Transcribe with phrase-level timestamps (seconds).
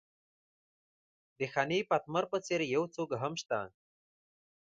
[1.37, 3.59] د حنیف اتمر په څېر یو څوک هم شته.